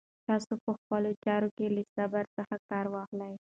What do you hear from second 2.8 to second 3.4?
واخلئ.